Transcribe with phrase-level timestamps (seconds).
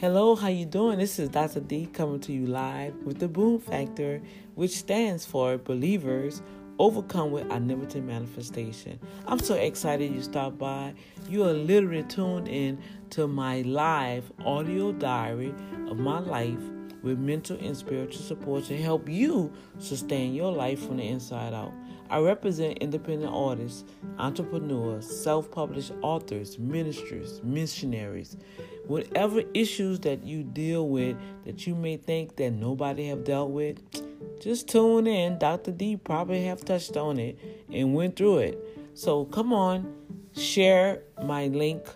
[0.00, 0.98] Hello, how you doing?
[0.98, 1.60] This is Dr.
[1.60, 4.22] D coming to you live with the Boom Factor,
[4.54, 6.40] which stands for Believers
[6.78, 8.98] Overcome with Unlimited Manifestation.
[9.26, 10.94] I'm so excited you stopped by.
[11.28, 12.78] You are literally tuned in
[13.10, 15.54] to my live audio diary
[15.88, 16.62] of my life
[17.02, 21.74] with mental and spiritual support to help you sustain your life from the inside out.
[22.10, 23.84] I represent independent artists,
[24.18, 28.36] entrepreneurs, self published authors, ministers, missionaries.
[28.88, 33.78] Whatever issues that you deal with that you may think that nobody have dealt with,
[34.40, 35.38] just tune in.
[35.38, 35.70] Dr.
[35.70, 37.38] D probably have touched on it
[37.72, 38.58] and went through it.
[38.94, 39.94] So come on,
[40.34, 41.86] share my link,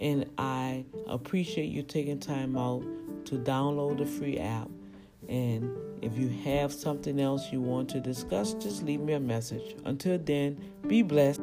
[0.00, 2.82] and I appreciate you taking time out
[3.26, 4.68] to download the free app.
[5.32, 9.76] And if you have something else you want to discuss, just leave me a message.
[9.86, 11.40] Until then, be blessed.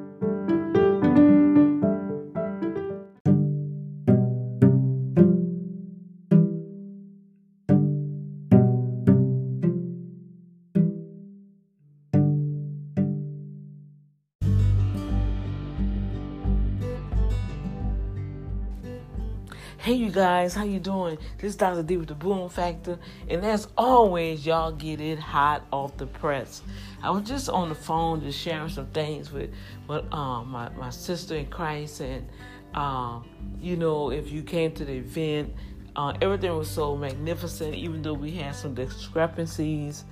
[20.20, 21.18] Guys, how you doing?
[21.38, 21.82] This is Dr.
[21.82, 26.62] D with the Boom Factor, and as always, y'all get it hot off the press.
[27.02, 29.50] I was just on the phone just sharing some things with,
[29.88, 32.28] with um, my my sister in Christ, and
[32.74, 33.30] um,
[33.62, 35.56] you know, if you came to the event,
[35.96, 37.74] uh, everything was so magnificent.
[37.76, 40.04] Even though we had some discrepancies,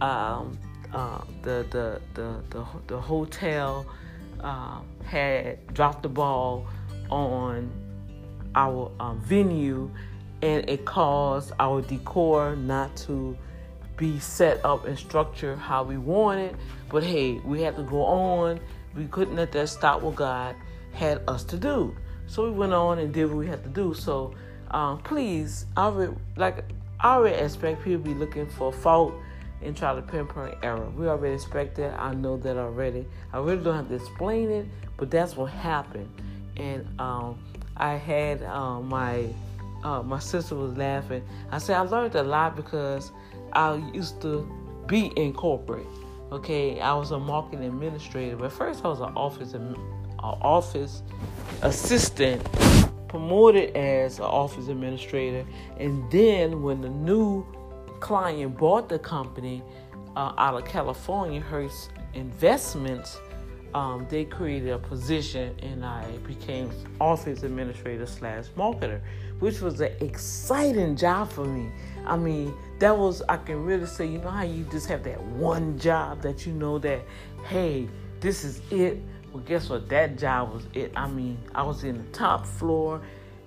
[0.00, 0.58] um,
[0.94, 3.84] uh, the, the the the the hotel
[4.42, 6.66] uh, had dropped the ball
[7.10, 7.70] on
[8.54, 9.90] our um, venue
[10.42, 13.36] and it caused our decor not to
[13.96, 16.56] be set up and structured how we wanted.
[16.88, 18.60] But hey, we had to go on.
[18.96, 20.56] We couldn't let that stop what God
[20.92, 21.94] had us to do.
[22.26, 23.92] So we went on and did what we had to do.
[23.92, 24.34] So
[24.70, 26.64] um, please, I would like
[27.00, 29.14] I already expect people to be looking for fault
[29.62, 30.88] and try to pinpoint error.
[30.90, 31.98] We already expect that.
[31.98, 33.06] I know that already.
[33.32, 34.66] I really don't have to explain it,
[34.96, 36.08] but that's what happened.
[36.56, 37.38] And um,
[37.80, 39.26] I had um, my
[39.82, 41.22] uh, my sister was laughing.
[41.50, 43.10] I said I learned a lot because
[43.54, 44.46] I used to
[44.86, 45.86] be in corporate.
[46.30, 49.74] Okay, I was a marketing administrator, but first I was an office an
[50.20, 51.02] office
[51.62, 52.46] assistant,
[53.08, 55.46] promoted as an office administrator,
[55.78, 57.46] and then when the new
[58.00, 59.62] client bought the company
[60.16, 63.18] uh, out of California, Hertz Investments
[63.74, 66.70] um, they created a position and I became
[67.00, 69.00] office administrator slash marketer,
[69.38, 71.70] which was an exciting job for me.
[72.04, 75.22] I mean, that was, I can really say, you know how you just have that
[75.22, 77.02] one job that you know that,
[77.46, 77.88] hey,
[78.20, 78.98] this is it.
[79.32, 79.88] Well, guess what?
[79.88, 80.92] That job was it.
[80.96, 83.00] I mean, I was in the top floor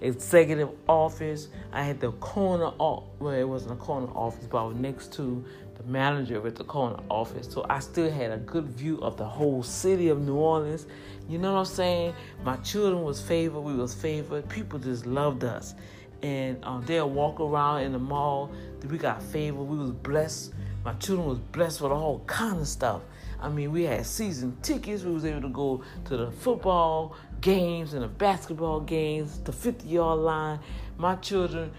[0.03, 1.47] executive office.
[1.72, 5.13] I had the corner, off, well, it wasn't a corner office, but I was next
[5.13, 5.44] to
[5.83, 7.47] the manager at the corner office.
[7.49, 10.85] So I still had a good view of the whole city of New Orleans.
[11.27, 12.13] You know what I'm saying?
[12.44, 13.61] My children was favored.
[13.61, 14.47] We was favored.
[14.49, 15.75] People just loved us.
[16.21, 18.51] And um, they'll walk around in the mall.
[18.89, 19.63] We got favored.
[19.63, 20.53] We was blessed.
[20.83, 23.01] My children was blessed with all kind of stuff.
[23.39, 25.03] I mean, we had season tickets.
[25.03, 29.88] We was able to go to the football games and the basketball games, the 50
[29.88, 30.59] yard line.
[30.97, 31.71] My children,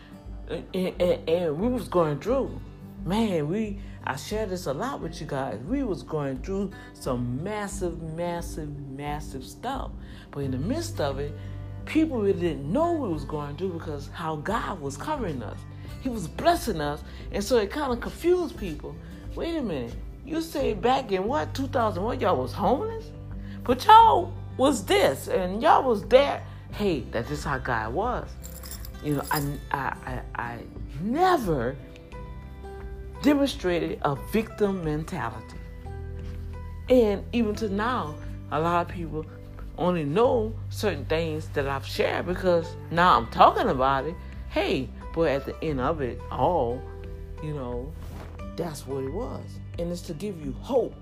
[0.48, 2.60] and, and, and we was going through
[3.04, 5.58] man, we I share this a lot with you guys.
[5.66, 9.92] We was going through some massive, massive, massive stuff.
[10.30, 11.32] But in the midst of it,
[11.86, 15.58] people really didn't know we was going through because how God was covering us.
[16.02, 17.02] He was blessing us.
[17.32, 18.94] And so it kind of confused people.
[19.34, 19.94] Wait a minute.
[20.26, 23.06] You say back in what, 2001, y'all was homeless?
[23.62, 26.42] But y'all was this and y'all was there.
[26.72, 28.28] Hey, that is how God was.
[29.02, 30.58] You know, I, I, I, I
[31.00, 31.76] never
[33.24, 35.56] demonstrated a victim mentality.
[36.90, 38.14] And even to now,
[38.52, 39.24] a lot of people
[39.78, 44.14] only know certain things that I've shared because now I'm talking about it.
[44.50, 46.82] Hey, but at the end of it all,
[47.42, 47.90] you know,
[48.56, 49.42] that's what it was.
[49.78, 50.94] And it's to give you hope.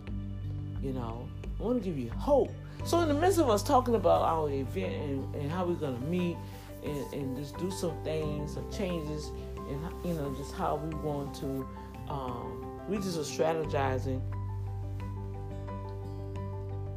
[0.81, 1.29] You know,
[1.59, 2.53] I want to give you hope.
[2.85, 5.99] So in the midst of us talking about our event and, and how we're gonna
[6.07, 6.37] meet
[6.85, 11.35] and, and just do some things, some changes, and you know, just how we want
[11.37, 11.67] to
[12.13, 14.21] um, we just are strategizing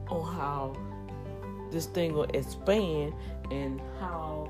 [0.09, 0.75] on how
[1.71, 3.13] this thing will expand
[3.49, 4.49] and how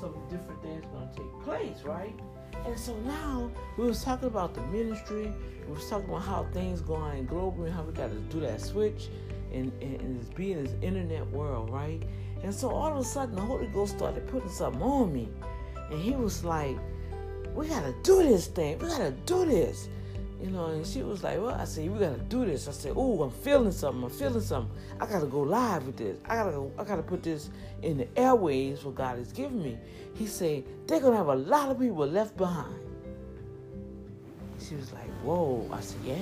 [0.00, 2.18] some different things going to take place, right?
[2.64, 5.32] And so now we was talking about the ministry.
[5.68, 8.60] We was talking about how things going global and how we got to do that
[8.60, 9.08] switch,
[9.52, 12.02] and, and, and being this internet world, right?
[12.42, 15.28] And so all of a sudden, the Holy Ghost started putting something on me,
[15.90, 16.76] and He was like,
[17.54, 18.78] we gotta do this thing.
[18.78, 19.88] We gotta do this.
[20.42, 22.68] You know, and she was like, Well, I said, we gotta do this.
[22.68, 24.76] I said, Oh, I'm feeling something, I'm feeling something.
[25.00, 26.18] I gotta go live with this.
[26.26, 27.50] I gotta go, I gotta put this
[27.82, 29.78] in the airways what God has given me.
[30.14, 32.80] He said, They're gonna have a lot of people left behind.
[34.60, 35.68] She was like, Whoa.
[35.72, 36.16] I said, Yeah.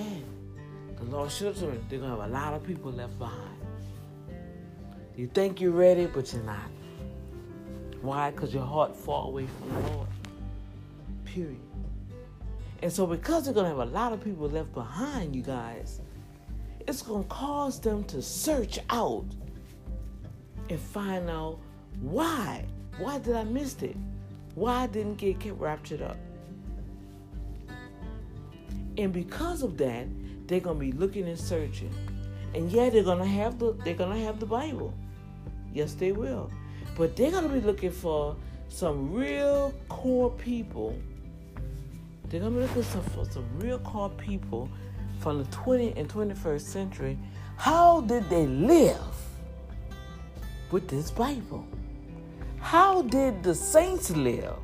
[0.97, 3.59] The Lord showed they're gonna have a lot of people left behind.
[5.17, 6.71] You think you're ready, but you're not.
[8.01, 8.31] Why?
[8.31, 10.09] Because your heart far away from the Lord.
[11.25, 11.64] Period.
[12.85, 16.03] And so, because they're going to have a lot of people left behind, you guys,
[16.87, 19.25] it's going to cause them to search out
[20.69, 21.61] and find out
[22.03, 22.67] why.
[22.99, 23.97] Why did I miss it?
[24.55, 26.19] Why didn't get, get raptured up?
[28.99, 30.07] And because of that,
[30.47, 31.93] they're gonna be looking and searching.
[32.55, 34.95] And yeah, they're gonna have the they're gonna have the Bible.
[35.73, 36.53] Yes, they will.
[36.97, 38.37] But they're gonna be looking for
[38.69, 40.97] some real core people
[42.35, 44.69] they're gonna be looking for some real car people
[45.21, 47.17] from the 20th and 21st century.
[47.57, 48.99] How did they live
[50.73, 51.65] with this Bible?
[52.59, 54.57] How did the saints live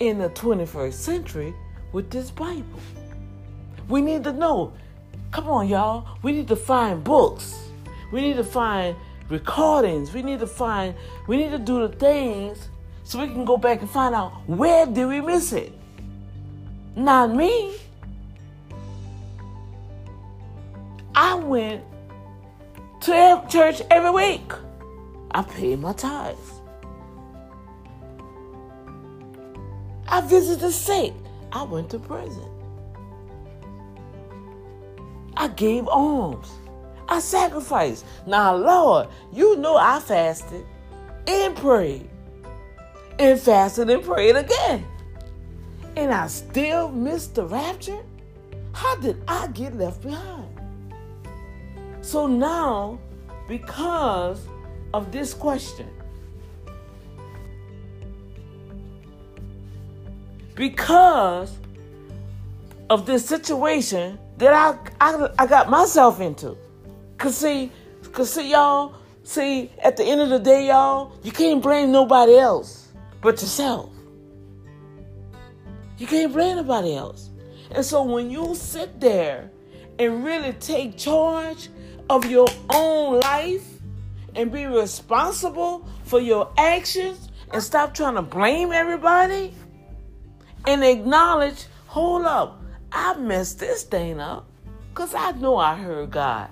[0.00, 1.54] in the 21st century
[1.92, 2.80] with this Bible?
[3.88, 4.72] We need to know.
[5.30, 6.18] Come on, y'all.
[6.24, 7.56] We need to find books.
[8.10, 8.96] We need to find
[9.28, 10.12] recordings.
[10.12, 10.96] We need to find,
[11.28, 12.68] we need to do the things
[13.04, 15.72] so we can go back and find out where did we miss it.
[16.96, 17.76] Not me.
[21.14, 21.84] I went
[23.02, 24.50] to church every week.
[25.30, 26.52] I paid my tithes.
[30.08, 31.12] I visited the sick.
[31.52, 32.48] I went to prison.
[35.36, 36.50] I gave alms.
[37.10, 38.06] I sacrificed.
[38.26, 40.64] Now, Lord, you know I fasted
[41.26, 42.08] and prayed
[43.18, 44.86] and fasted and prayed again
[45.96, 48.02] and I still missed the rapture?
[48.72, 50.60] How did I get left behind?
[52.02, 52.98] So now,
[53.48, 54.46] because
[54.92, 55.88] of this question,
[60.54, 61.56] because
[62.90, 66.56] of this situation that I, I, I got myself into.
[67.18, 67.72] Cause see,
[68.12, 68.94] cause see y'all,
[69.24, 72.92] see at the end of the day, y'all, you can't blame nobody else
[73.22, 73.90] but yourself.
[75.98, 77.30] You can't blame nobody else.
[77.70, 79.50] And so when you sit there
[79.98, 81.68] and really take charge
[82.10, 83.66] of your own life
[84.34, 89.54] and be responsible for your actions and stop trying to blame everybody
[90.66, 94.46] and acknowledge, hold up, I messed this thing up
[94.90, 96.50] because I know I heard God.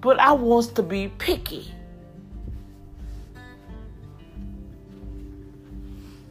[0.00, 1.73] But I wants to be picky.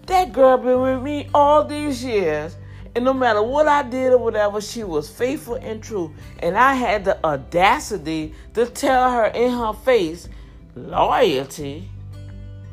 [0.06, 2.58] That girl been with me all these years.
[2.96, 6.14] And no matter what I did or whatever, she was faithful and true.
[6.40, 10.30] And I had the audacity to tell her in her face,
[10.76, 11.90] loyalty,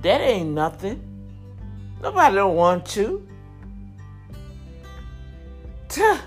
[0.03, 1.03] that ain't nothing.
[2.03, 3.27] Nobody don't want you.
[5.89, 6.19] Tuh.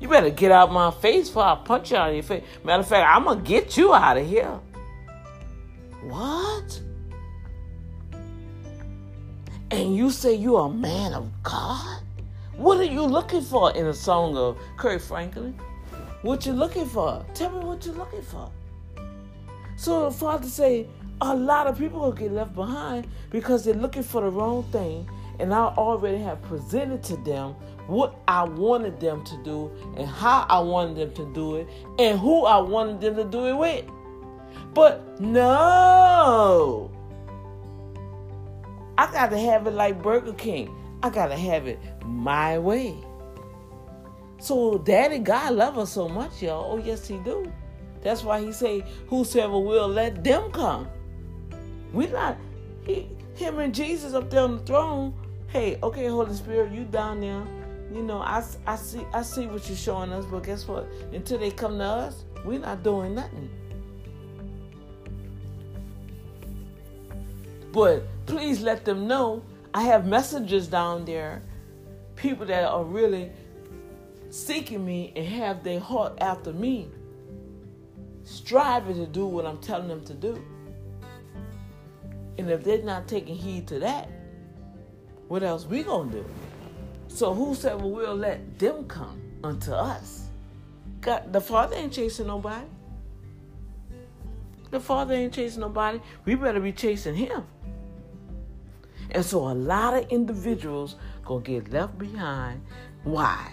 [0.00, 2.44] You better get out my face before I punch you out of your face.
[2.62, 4.60] Matter of fact, I'm gonna get you out of here.
[6.02, 6.80] What?
[9.70, 12.02] And you say you're a man of God?
[12.56, 15.58] What are you looking for in a song of Kirk Franklin?
[16.22, 17.24] What you looking for?
[17.34, 18.50] Tell me what you're looking for.
[19.76, 20.88] So the father say,
[21.20, 25.08] a lot of people will get left behind because they're looking for the wrong thing.
[25.38, 27.54] And I already have presented to them
[27.86, 32.18] what I wanted them to do and how I wanted them to do it and
[32.18, 33.84] who I wanted them to do it with.
[34.74, 36.90] But no,
[38.98, 40.74] I got to have it like Burger King.
[41.04, 42.96] I got to have it my way.
[44.40, 46.72] So Daddy God love us so much, y'all.
[46.72, 47.50] Oh, yes, he do.
[48.02, 50.88] That's why he say, whosoever will, let them come.
[51.92, 52.36] We not,
[52.84, 55.14] he, him and Jesus up there on the throne.
[55.46, 57.44] Hey, okay, Holy Spirit, you down there.
[57.92, 60.86] You know, I, I see I see what you're showing us, but guess what?
[61.12, 63.48] Until they come to us, we're not doing nothing.
[67.78, 71.42] But please let them know I have messengers down there,
[72.16, 73.30] people that are really
[74.30, 76.88] seeking me and have their heart after me,
[78.24, 80.42] striving to do what I'm telling them to do.
[82.36, 84.10] And if they're not taking heed to that,
[85.28, 86.26] what else we gonna do?
[87.06, 90.30] So whosoever will let them come unto us.
[91.00, 92.66] God, the Father ain't chasing nobody.
[94.72, 96.00] The Father ain't chasing nobody.
[96.24, 97.44] We better be chasing Him.
[99.10, 102.62] And so a lot of individuals gonna get left behind.
[103.04, 103.52] Why?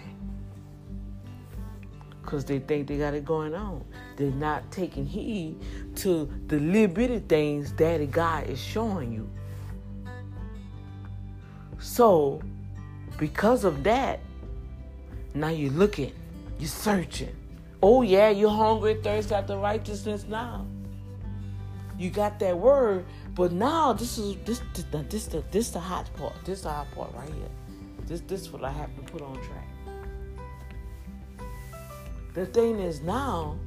[2.22, 3.84] Because they think they got it going on.
[4.16, 5.56] They're not taking heed
[5.96, 9.30] to the little bitty things Daddy God is showing you.
[11.78, 12.40] So,
[13.18, 14.20] because of that,
[15.34, 16.12] now you're looking,
[16.58, 17.34] you're searching.
[17.82, 20.66] Oh yeah, you're hungry, thirst after righteousness now.
[21.98, 23.04] You got that word,
[23.36, 26.34] but now this is this this this this the this the hot part.
[26.46, 27.50] This the hot part right here.
[28.06, 29.68] This this is what I have to put on track.
[32.32, 33.58] The thing is now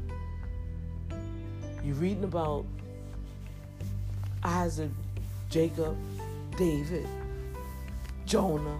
[1.83, 2.65] you're reading about
[4.43, 4.89] Isaac,
[5.49, 5.95] Jacob,
[6.57, 7.07] David,
[8.25, 8.79] Jonah.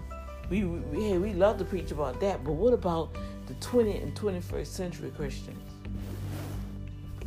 [0.50, 3.15] We, we, yeah, we love to preach about that, but what about
[3.46, 5.68] the 20th and 21st century Christians?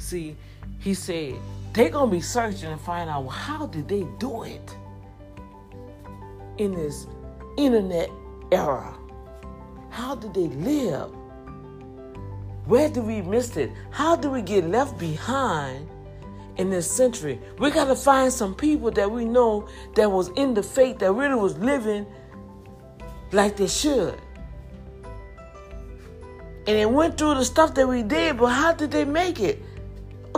[0.02, 0.37] See,
[0.80, 1.37] he said
[1.73, 4.76] they're gonna be searching and find out well, how did they do it
[6.59, 7.06] in this
[7.56, 8.11] internet
[8.50, 8.99] era?
[9.90, 11.12] How did they live?
[12.66, 13.71] Where did we miss it?
[13.90, 15.88] How did we get left behind
[16.56, 17.40] in this century?
[17.61, 21.12] We got to find some people that we know that was in the faith that
[21.12, 22.06] really was living
[23.30, 24.18] like they should.
[26.66, 29.62] And it went through the stuff that we did, but how did they make it?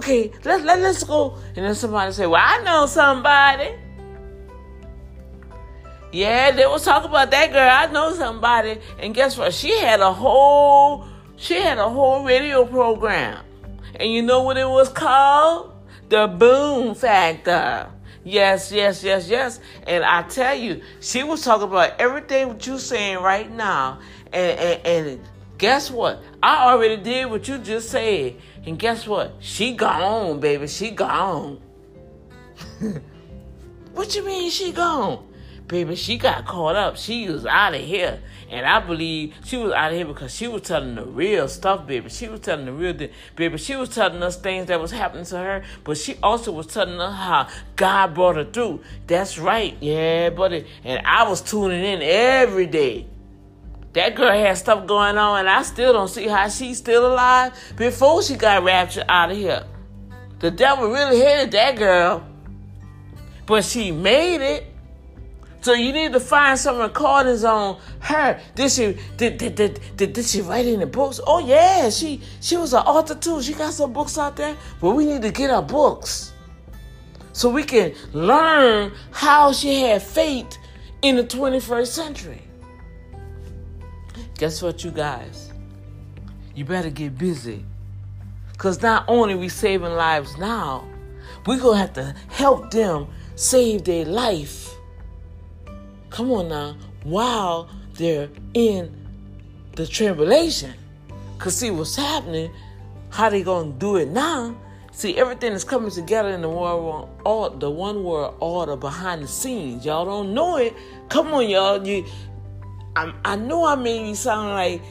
[0.05, 1.39] Okay, let, let, let's go.
[1.57, 3.75] And then somebody say, Well, I know somebody.
[6.13, 7.71] Yeah, they was talking about that girl.
[7.71, 8.81] I know somebody.
[8.99, 9.55] And guess what?
[9.55, 11.07] She had a whole
[11.37, 13.47] she had a whole radio program.
[13.95, 15.73] And you know what it was called?
[16.11, 17.91] The Boom Factor.
[18.25, 19.59] Yes, yes, yes, yes.
[19.87, 24.01] And I tell you, she was talking about everything what you saying right now.
[24.35, 25.21] And, and, and
[25.57, 26.23] guess what?
[26.43, 28.37] I already did what you just said.
[28.67, 29.35] And guess what?
[29.41, 30.67] She gone, baby.
[30.67, 31.61] She gone.
[33.93, 35.27] what you mean she gone?
[35.67, 36.97] Baby, she got caught up.
[36.99, 38.21] She was out of here.
[38.51, 41.87] And I believe she was out of here because she was telling the real stuff,
[41.87, 42.11] baby.
[42.11, 43.11] She was telling the real thing.
[43.35, 46.67] Baby, she was telling us things that was happening to her, but she also was
[46.67, 48.83] telling us how God brought her through.
[49.07, 49.77] That's right.
[49.81, 50.67] Yeah, buddy.
[50.85, 53.07] And I was tuning in every day.
[53.95, 57.53] That girl had stuff going on, and I still don't see how she's still alive
[57.77, 59.65] before she got raptured out of here.
[60.41, 62.27] The devil really hated that girl,
[63.47, 64.67] but she made it.
[65.61, 68.39] So you need to find some recordings on her.
[68.57, 71.21] Did she did, did, did, did, did she write any books?
[71.27, 73.41] Oh yeah, she she was an author too.
[73.41, 74.57] She got some books out there.
[74.81, 76.33] But we need to get her books.
[77.33, 80.59] So we can learn how she had faith
[81.01, 82.43] in the 21st century.
[84.39, 85.53] Guess what, you guys?
[86.55, 87.65] You better get busy.
[88.53, 90.89] Because not only we saving lives now,
[91.47, 94.75] we're going to have to help them save their life
[96.15, 98.95] Come on now, while they're in
[99.75, 100.73] the tribulation.
[101.39, 102.53] Cause see what's happening,
[103.11, 104.57] how they gonna do it now?
[104.93, 109.27] See, everything is coming together in the world, all the one world order behind the
[109.27, 109.85] scenes.
[109.85, 110.77] Y'all don't know it.
[111.09, 111.85] Come on, y'all.
[111.85, 112.05] You,
[112.97, 114.83] I, I know I made me sound like,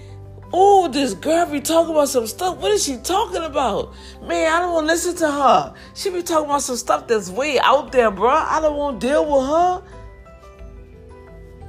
[0.51, 2.57] oh, this girl be talking about some stuff.
[2.57, 3.93] What is she talking about?
[4.21, 5.73] Man, I don't want to listen to her.
[5.95, 8.29] She be talking about some stuff that's way out there, bro.
[8.29, 9.83] I don't want to deal with her.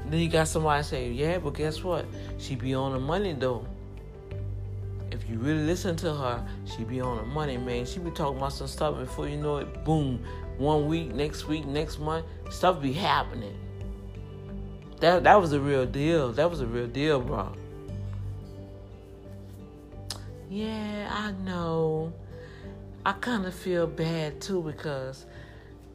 [0.06, 2.04] Then you got somebody say, yeah, but guess what?
[2.38, 3.66] She be on the money though.
[5.10, 7.86] If you really listen to her, she be on the money, man.
[7.86, 10.22] She be talking about some stuff before you know it, boom.
[10.58, 13.56] One week, next week, next month, stuff be happening.
[15.04, 16.32] That that was a real deal.
[16.32, 17.52] That was a real deal, bro.
[20.48, 22.10] Yeah, I know.
[23.04, 25.26] I kind of feel bad too because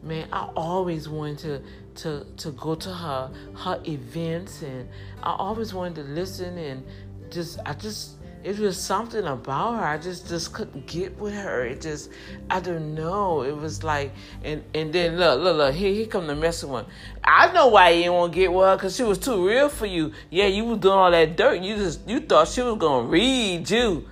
[0.04, 1.64] man, I always wanted
[1.96, 4.88] to to to go to her her events, and
[5.24, 6.86] I always wanted to listen and
[7.32, 9.86] just I just it was something about her.
[9.86, 11.66] I just just couldn't get with her.
[11.66, 12.10] It just
[12.50, 13.44] I don't know.
[13.44, 14.12] It was like
[14.44, 16.86] and and then look look look here here come the messy one.
[17.24, 20.14] I know why you to get with her because she was too real for you.
[20.30, 21.62] Yeah, you was doing all that dirt.
[21.62, 24.08] You just you thought she was gonna read you.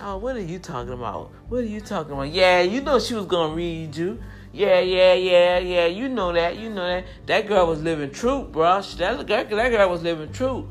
[0.00, 1.30] Oh, what are you talking about?
[1.48, 2.30] What are you talking about?
[2.30, 4.20] Yeah, you know she was gonna read you.
[4.52, 5.86] Yeah, yeah, yeah, yeah.
[5.86, 6.56] You know that.
[6.56, 7.04] You know that.
[7.26, 8.80] That girl was living true, bro.
[8.98, 10.68] That, that, that girl was living true.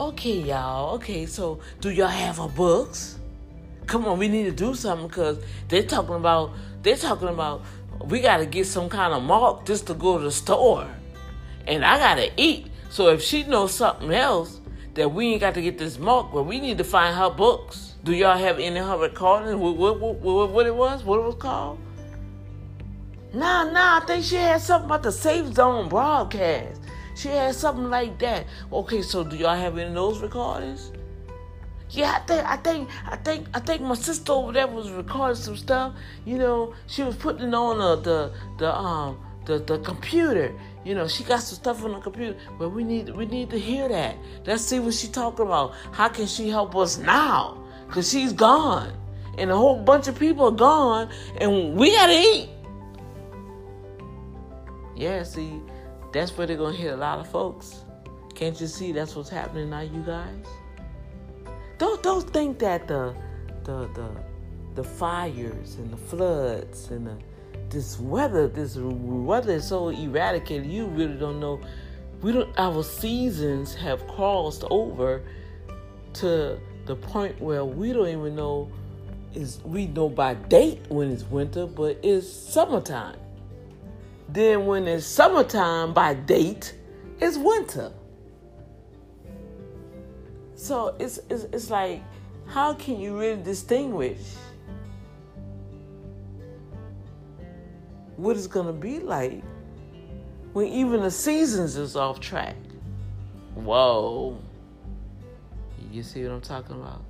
[0.00, 0.94] Okay, y'all.
[0.94, 3.18] Okay, so do y'all have our books?
[3.84, 5.36] Come on, we need to do something because
[5.68, 7.60] they're talking about they're talking about
[8.06, 10.88] we got to get some kind of mark just to go to the store,
[11.66, 12.68] and I gotta eat.
[12.88, 14.62] So if she knows something else
[14.94, 17.96] that we ain't got to get this mark, but we need to find her books.
[18.02, 19.54] Do y'all have any of her recordings?
[19.54, 21.04] What, what, what, what, it was?
[21.04, 21.78] What it was called?
[23.34, 26.79] Nah, nah, I think she had something about the Safe Zone broadcast.
[27.20, 28.46] She had something like that.
[28.72, 30.90] Okay, so do y'all have any of those recordings?
[31.90, 35.36] Yeah, I think I think I think I think my sister over there was recording
[35.36, 35.92] some stuff.
[36.24, 40.58] You know, she was putting on the the, the um the, the computer.
[40.82, 42.38] You know, she got some stuff on the computer.
[42.58, 44.16] But we need we need to hear that.
[44.46, 45.74] Let's see what she talking about.
[45.92, 47.62] How can she help us now?
[47.90, 48.94] Cause she's gone.
[49.36, 52.48] And a whole bunch of people are gone and we gotta eat.
[54.96, 55.60] Yeah, see,
[56.12, 57.84] that's where they're gonna hit a lot of folks.
[58.34, 60.46] Can't you see that's what's happening now, you guys?
[61.78, 63.14] Don't don't think that the
[63.64, 64.10] the the
[64.74, 67.16] the fires and the floods and the
[67.68, 70.66] this weather this weather is so eradicated.
[70.66, 71.60] You really don't know.
[72.22, 72.50] We don't.
[72.58, 75.22] Our seasons have crossed over
[76.14, 78.70] to the point where we don't even know
[79.34, 83.16] is we know by date when it's winter, but it's summertime.
[84.32, 86.74] Then when it's summertime by date,
[87.20, 87.92] it's winter.
[90.54, 92.02] So it's, it's, it's like,
[92.46, 94.20] how can you really distinguish
[98.16, 99.42] what it's going to be like
[100.52, 102.56] when even the seasons is off track?
[103.54, 104.38] Whoa.
[105.90, 107.02] You see what I'm talking about?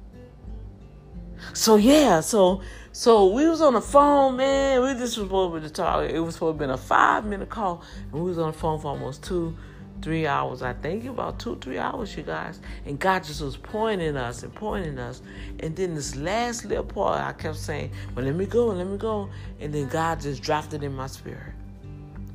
[1.52, 4.82] So yeah, so so we was on the phone, man.
[4.82, 6.10] We just was supposed to talk.
[6.10, 7.82] It was supposed to be a five minute call,
[8.12, 9.56] and we was on the phone for almost two,
[10.02, 10.62] three hours.
[10.62, 12.60] I think about two, three hours, you guys.
[12.84, 15.22] And God just was pointing us and pointing us.
[15.60, 18.96] And then this last little part, I kept saying, "Well, let me go, let me
[18.96, 19.30] go,"
[19.60, 21.54] and then God just dropped it in my spirit.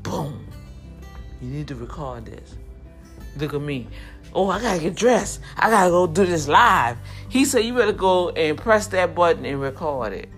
[0.03, 0.47] Boom!
[1.41, 2.55] You need to record this.
[3.37, 3.87] Look at me.
[4.33, 5.41] Oh, I gotta get dressed.
[5.57, 6.97] I gotta go do this live.
[7.29, 10.29] He said, You better go and press that button and record it.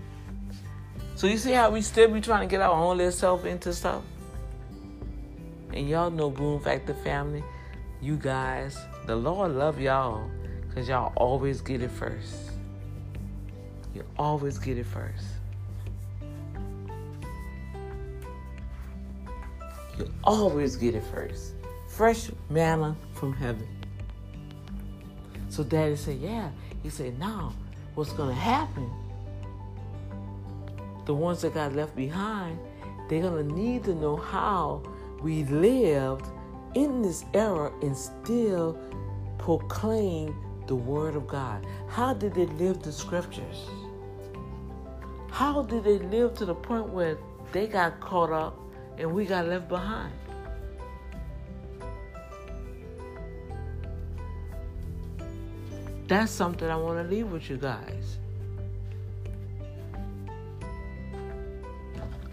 [1.18, 3.72] So you see how we still be trying to get our own little self into
[3.72, 4.04] stuff?
[5.72, 7.42] And y'all know Boom Factor family,
[8.00, 10.30] you guys, the Lord love y'all
[10.68, 12.52] because y'all always get it first.
[13.96, 15.24] You always get it first.
[19.98, 21.54] You always get it first.
[21.88, 23.66] Fresh manna from heaven.
[25.48, 26.50] So daddy said, Yeah.
[26.84, 27.54] He said, Now,
[27.96, 28.88] what's going to happen?
[31.08, 32.58] The ones that got left behind,
[33.08, 34.82] they're going to need to know how
[35.22, 36.26] we lived
[36.74, 38.78] in this era and still
[39.38, 41.64] proclaim the Word of God.
[41.88, 43.70] How did they live the scriptures?
[45.30, 47.16] How did they live to the point where
[47.52, 48.60] they got caught up
[48.98, 50.12] and we got left behind?
[56.06, 58.17] That's something I want to leave with you guys.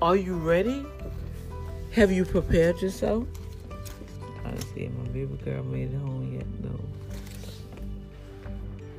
[0.01, 0.85] Are you ready?
[1.91, 3.25] Have you prepared yourself?
[4.43, 6.45] I see my baby girl made it home yet.
[6.61, 6.79] No.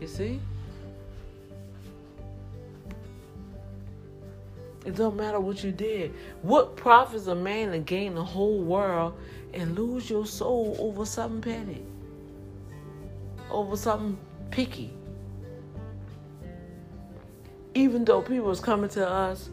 [0.01, 0.41] You see?
[4.87, 6.15] It don't matter what you did.
[6.43, 9.19] What profits a man to gain the whole world
[9.53, 11.83] and lose your soul over something petty?
[13.51, 14.17] Over something
[14.51, 14.95] picky.
[17.75, 19.51] Even though people was coming to us,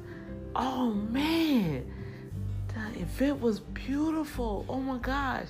[0.55, 1.91] oh man,
[2.67, 4.65] the event was beautiful.
[4.69, 5.47] Oh my gosh.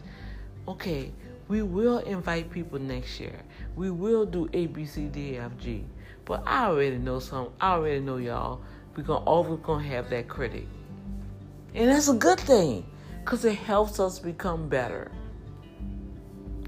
[0.67, 1.11] Okay,
[1.47, 3.39] we will invite people next year.
[3.75, 5.83] We will do A, B, C, D, F, G.
[6.25, 7.49] But I already know some.
[7.59, 8.61] I already know y'all.
[8.95, 10.67] We're gonna always gonna have that critic,
[11.73, 12.85] and that's a good thing,
[13.25, 15.11] cause it helps us become better.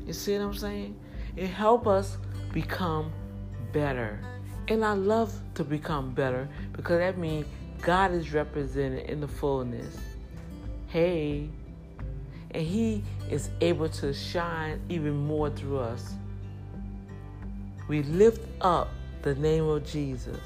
[0.05, 0.99] You see what I'm saying?
[1.35, 2.17] It helps us
[2.51, 3.11] become
[3.71, 4.19] better.
[4.67, 7.45] And I love to become better because that means
[7.85, 9.95] God is represented in the fullness.
[10.87, 11.47] Hey,
[12.49, 16.15] and He is able to shine even more through us.
[17.87, 18.89] We lift up
[19.21, 20.39] the name of Jesus.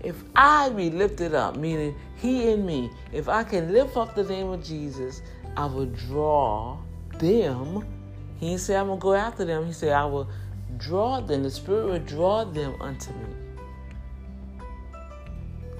[0.00, 4.24] If I be lifted up, meaning He in me, if I can lift up the
[4.24, 5.22] name of Jesus,
[5.56, 6.76] I will draw
[7.18, 7.82] them.
[8.36, 9.64] He say I'm gonna go after them.
[9.64, 10.28] He said I will
[10.76, 13.43] draw them, the Spirit will draw them unto me.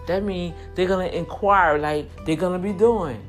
[0.07, 3.21] That means they're to inquire like they're to be doing.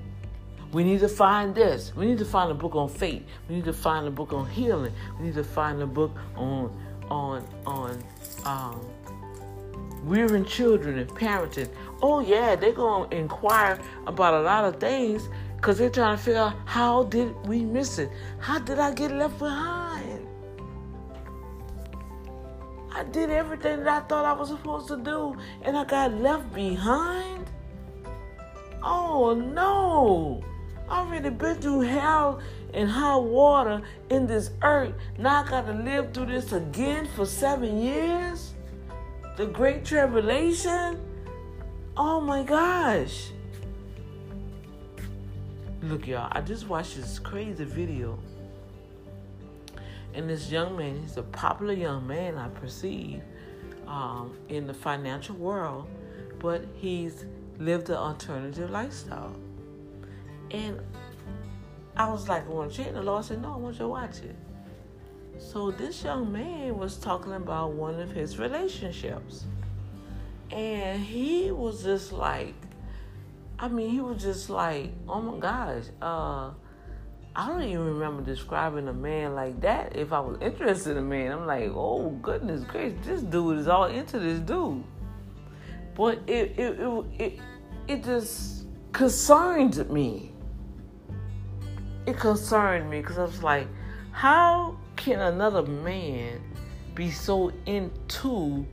[0.71, 1.95] We need to find this.
[1.95, 3.23] We need to find a book on faith.
[3.47, 4.93] We need to find a book on healing.
[5.17, 6.75] We need to find a book on
[7.09, 8.03] on on
[8.43, 8.81] um,
[10.03, 11.69] rearing children and parenting.
[12.01, 16.41] Oh yeah, they're gonna inquire about a lot of things because they're trying to figure
[16.41, 18.09] out how did we miss it?
[18.39, 20.27] How did I get left behind?
[22.95, 26.53] I did everything that I thought I was supposed to do and I got left
[26.53, 27.45] behind?
[28.81, 30.41] Oh no.
[30.87, 32.39] I already been through hell
[32.73, 34.93] and high water in this earth.
[35.17, 38.53] Now I gotta live through this again for seven years?
[39.35, 40.97] The Great Tribulation?
[41.97, 43.31] Oh my gosh.
[45.83, 48.17] Look, y'all, I just watched this crazy video.
[50.15, 53.21] And this young man, he's a popular young man, I perceive,
[53.85, 55.87] um, in the financial world,
[56.39, 57.25] but he's
[57.59, 59.35] lived an alternative lifestyle.
[60.51, 60.79] And
[61.97, 62.93] I was like, I want to check.
[62.93, 64.35] The Lord said, No, I want you to watch it.
[65.37, 69.45] So this young man was talking about one of his relationships.
[70.51, 72.53] And he was just like,
[73.57, 76.51] I mean, he was just like, oh my gosh, uh,
[77.37, 79.93] I don't even remember describing a man like that.
[79.93, 83.67] If I was interested in a man, I'm like, oh goodness gracious, this dude is
[83.67, 84.83] all into this dude.
[85.95, 87.39] But it it it it,
[87.87, 90.31] it just concerned me.
[92.05, 93.67] It concerned me because I was like,
[94.11, 96.41] how can another man
[96.93, 98.65] be so into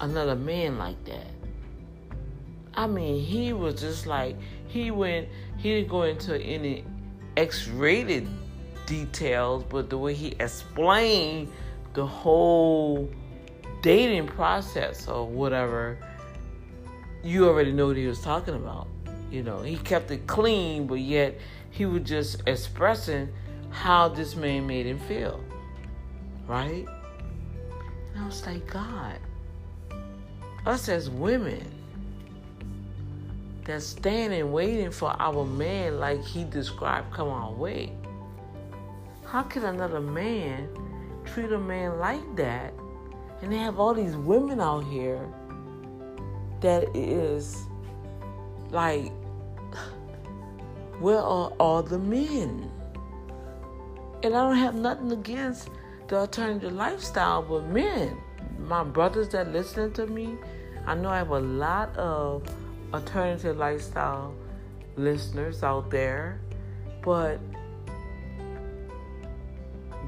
[0.00, 1.30] another man like that?
[2.74, 5.28] I mean, he was just like he went.
[5.56, 6.84] He didn't go into any
[7.40, 8.28] X-rated
[8.84, 11.50] details, but the way he explained
[11.94, 13.10] the whole
[13.80, 15.96] dating process or whatever,
[17.24, 18.88] you already know what he was talking about.
[19.30, 21.38] You know, he kept it clean, but yet
[21.70, 23.32] he was just expressing
[23.70, 25.42] how this man made him feel.
[26.46, 26.84] Right?
[28.12, 29.18] And I was like, God,
[30.66, 31.64] us as women
[33.70, 37.92] that's standing waiting for our man like he described come our way.
[39.24, 40.68] How can another man
[41.24, 42.74] treat a man like that?
[43.42, 45.26] And they have all these women out here
[46.60, 47.56] that is
[48.70, 49.12] like,
[50.98, 52.70] where are all the men?
[54.22, 55.70] And I don't have nothing against
[56.08, 58.18] the alternative lifestyle, but men,
[58.58, 60.36] my brothers that listening to me,
[60.86, 62.42] I know I have a lot of
[62.92, 64.34] alternative lifestyle
[64.96, 66.40] listeners out there,
[67.02, 67.38] but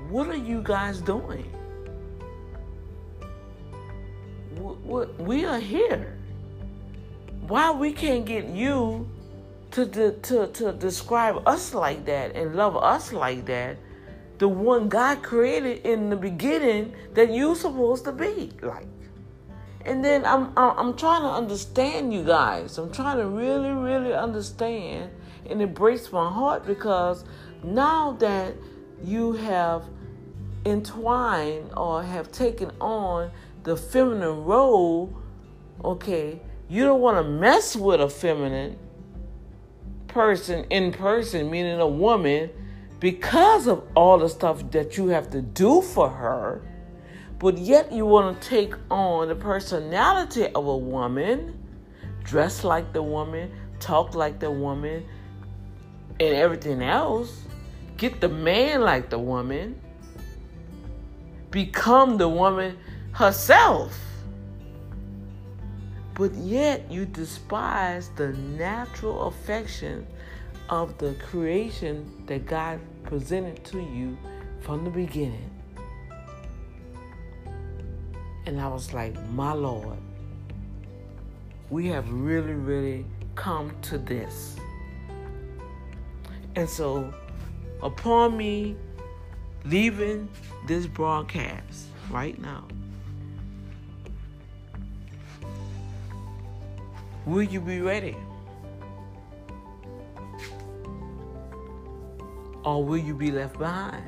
[0.09, 1.51] what are you guys doing?
[4.57, 6.19] What, we are here.
[7.49, 9.09] Why we can't get you
[9.73, 13.79] to, to, to describe us like that and love us like that?
[14.39, 18.87] The one God created in the beginning that you're supposed to be like.
[19.85, 22.79] And then I'm, I'm trying to understand you guys.
[22.79, 25.11] I'm trying to really, really understand
[25.49, 27.25] and embrace my heart because
[27.65, 28.55] now that
[29.03, 29.85] you have
[30.65, 33.31] entwined or have taken on
[33.65, 35.17] the feminine role,
[35.85, 38.79] okay, you don't want to mess with a feminine
[40.07, 42.51] person in person, meaning a woman,
[43.01, 46.63] because of all the stuff that you have to do for her
[47.43, 51.59] but yet you want to take on the personality of a woman,
[52.23, 53.51] dress like the woman,
[53.81, 55.05] talk like the woman,
[56.21, 57.43] and everything else.
[57.97, 59.81] Get the man like the woman,
[61.51, 62.79] become the woman
[63.11, 63.99] herself.
[66.15, 70.07] But yet you despise the natural affection
[70.69, 74.17] of the creation that God presented to you
[74.61, 75.51] from the beginning.
[78.45, 79.99] And I was like, my Lord,
[81.71, 84.57] we have really, really come to this.
[86.57, 87.13] And so,
[87.83, 88.77] upon me
[89.65, 90.29] leaving
[90.67, 92.67] this broadcast right now,
[97.25, 98.17] will you be ready?
[102.65, 104.05] Or will you be left behind?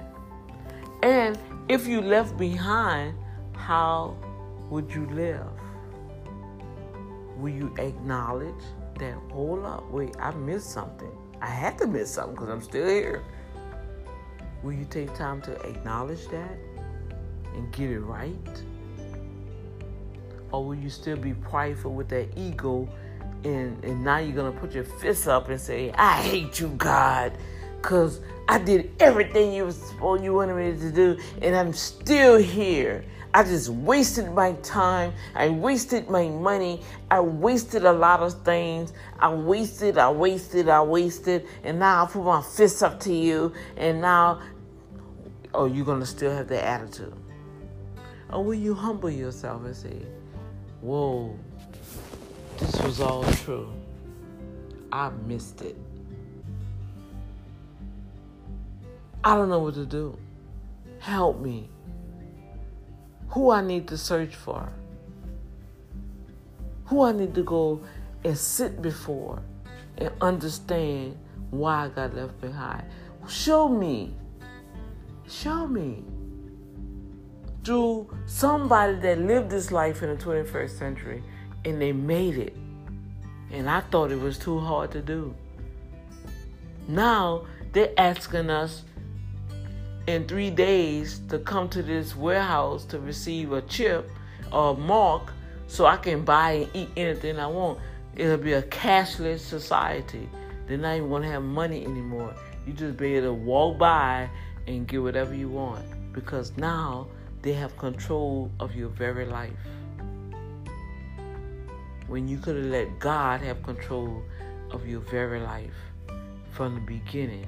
[1.02, 3.16] And if you left behind,
[3.64, 4.14] how
[4.68, 5.46] would you live?
[7.38, 8.62] Will you acknowledge
[8.98, 11.10] that, hold up, wait, I missed something?
[11.40, 13.22] I had to miss something because I'm still here.
[14.62, 16.58] Will you take time to acknowledge that
[17.54, 18.62] and get it right?
[20.52, 22.86] Or will you still be prideful with that ego
[23.44, 26.68] and, and now you're going to put your fists up and say, I hate you,
[26.68, 27.32] God,
[27.80, 33.06] because I did everything you, was, you wanted me to do and I'm still here.
[33.36, 35.12] I just wasted my time.
[35.34, 36.80] I wasted my money.
[37.10, 38.92] I wasted a lot of things.
[39.18, 41.44] I wasted, I wasted, I wasted.
[41.64, 43.52] And now I put my fists up to you.
[43.76, 44.40] And now,
[45.52, 47.12] oh, you're going to still have the attitude.
[48.30, 50.06] Or will you humble yourself and say,
[50.80, 51.36] Whoa,
[52.58, 53.68] this was all true.
[54.92, 55.76] I missed it.
[59.24, 60.16] I don't know what to do.
[61.00, 61.68] Help me.
[63.34, 64.72] Who I need to search for.
[66.86, 67.82] Who I need to go
[68.24, 69.42] and sit before
[69.98, 71.18] and understand
[71.50, 72.84] why I got left behind.
[73.28, 74.14] Show me.
[75.28, 76.04] Show me.
[77.64, 81.24] Through somebody that lived this life in the 21st century
[81.64, 82.54] and they made it.
[83.50, 85.34] And I thought it was too hard to do.
[86.86, 88.84] Now they're asking us
[90.06, 94.10] in three days to come to this warehouse to receive a chip
[94.52, 95.32] or a mark
[95.66, 97.78] so I can buy and eat anything I want.
[98.16, 100.28] It'll be a cashless society.
[100.66, 102.34] They're not even gonna have money anymore.
[102.66, 104.28] You just be able to walk by
[104.66, 107.06] and get whatever you want because now
[107.42, 109.52] they have control of your very life.
[112.06, 114.22] When you could have let God have control
[114.70, 115.74] of your very life
[116.52, 117.46] from the beginning,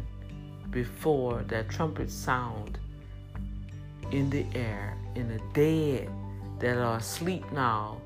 [0.70, 2.78] before that trumpet sound
[4.10, 6.08] in the air, and the dead
[6.58, 8.00] that are asleep now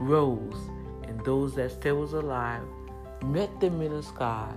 [0.00, 0.56] rose,
[1.04, 2.62] and those that still was alive
[3.24, 4.48] met them in the sky,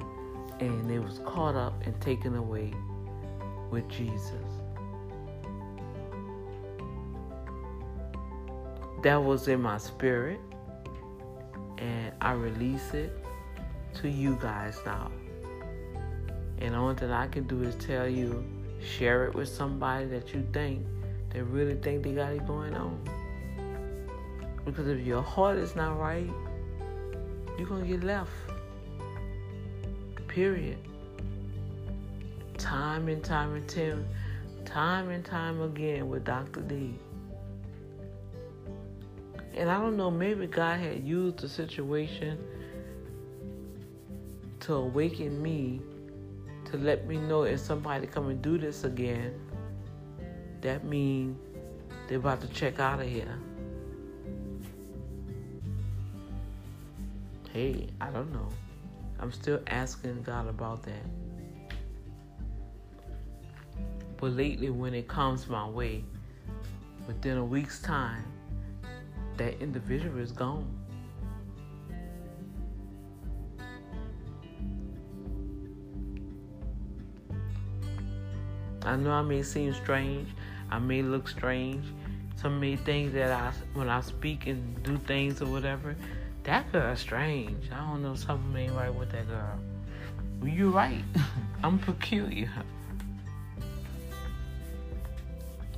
[0.60, 2.73] and they was caught up and taken away
[3.69, 4.32] with Jesus.
[9.04, 10.39] That was in my spirit,
[11.78, 13.12] and I release it
[13.95, 15.12] to you guys now.
[16.60, 18.44] And the only thing I can do is tell you,
[18.82, 20.86] share it with somebody that you think
[21.32, 23.00] that really think they got it going on.
[24.63, 26.30] Because if your heart is not right,
[27.58, 28.32] you're gonna get left.
[30.28, 30.78] Period.
[32.58, 34.06] Time and time and time,
[34.65, 36.62] time and time again with Dr.
[36.62, 36.96] D.
[39.54, 42.38] And I don't know, maybe God had used the situation
[44.62, 45.80] to awaken me
[46.76, 49.34] to let me know if somebody come and do this again,
[50.62, 51.38] that means
[52.08, 53.40] they're about to check out of here.
[57.54, 58.50] Hey, I don't know.
[59.20, 61.06] I'm still asking God about that.
[64.18, 66.04] But lately, when it comes my way,
[67.08, 68.26] within a week's time,
[69.38, 70.85] that individual is gone.
[78.86, 80.30] I know I may seem strange.
[80.69, 81.86] I may look strange.
[82.36, 85.95] Some may think that I, when I speak and do things or whatever,
[86.43, 87.71] that girl's strange.
[87.71, 89.60] I don't know, something ain't right with that girl.
[90.43, 91.04] You're right.
[91.63, 92.52] I'm peculiar.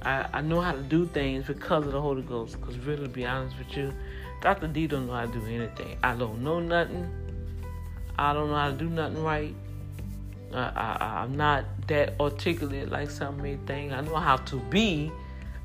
[0.02, 2.60] I, I know how to do things because of the Holy Ghost.
[2.60, 3.94] Because really, to be honest with you,
[4.42, 4.68] Dr.
[4.68, 5.98] D don't know how to do anything.
[6.04, 7.10] I don't know nothing.
[8.20, 9.54] I don't know how to do nothing right.
[10.54, 13.92] I, am not that articulate like some may think.
[13.92, 15.12] I know how to be,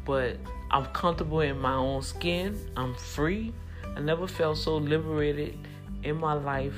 [0.04, 0.36] but
[0.70, 2.58] I'm comfortable in my own skin.
[2.76, 3.52] I'm free.
[3.96, 5.56] I never felt so liberated
[6.02, 6.76] in my life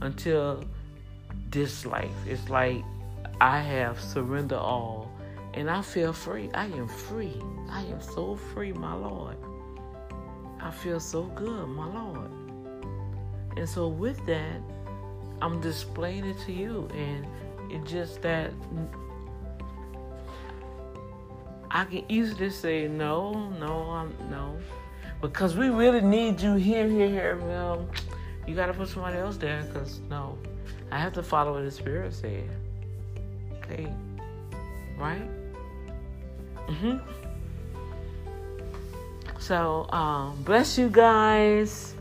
[0.00, 0.64] until
[1.50, 2.10] this life.
[2.26, 2.82] It's like
[3.40, 5.10] I have surrendered all
[5.54, 6.50] and I feel free.
[6.52, 7.40] I am free.
[7.70, 9.36] I am so free, my Lord.
[10.60, 12.30] I feel so good, my Lord.
[13.56, 14.60] And so, with that,
[15.40, 16.88] I'm displaying it to you.
[16.94, 17.26] And
[17.70, 18.52] it's just that
[21.70, 24.56] I can easily say no, no, I'm no,
[25.20, 27.38] because we really need you here, here, here.
[27.42, 27.88] Well,
[28.46, 30.38] you got to put somebody else there, because no,
[30.90, 32.48] I have to follow what the Spirit said.
[33.58, 33.92] Okay,
[34.96, 35.28] right?
[36.68, 37.00] Mhm.
[39.38, 41.93] So, um, bless you guys.